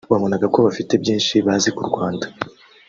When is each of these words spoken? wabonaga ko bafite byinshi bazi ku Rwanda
wabonaga 0.13 0.45
ko 0.53 0.57
bafite 0.67 0.93
byinshi 1.03 1.33
bazi 1.45 1.69
ku 1.75 1.81
Rwanda 1.89 2.25